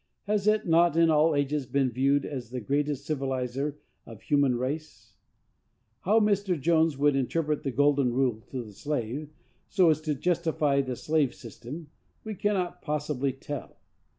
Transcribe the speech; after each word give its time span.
Has 0.23 0.47
it 0.47 0.65
not 0.67 0.97
in 0.97 1.11
all 1.11 1.35
ages 1.35 1.67
been 1.67 1.91
viewed 1.91 2.25
as 2.25 2.49
the 2.49 2.59
greatest 2.59 3.05
civilizer 3.05 3.77
of 4.07 4.17
the 4.17 4.23
human 4.23 4.55
race? 4.55 5.13
How 5.99 6.19
Mr. 6.19 6.59
Jones 6.59 6.97
would 6.97 7.15
interpret 7.15 7.61
the 7.61 7.69
golden 7.69 8.11
rule 8.11 8.41
to 8.49 8.63
the 8.63 8.73
slave, 8.73 9.29
so 9.69 9.91
as 9.91 10.01
to 10.01 10.15
justify 10.15 10.81
the 10.81 10.95
slave 10.95 11.35
system, 11.35 11.91
we 12.23 12.33
cannot 12.33 12.81
possibly 12.81 13.31
tell. 13.31 13.77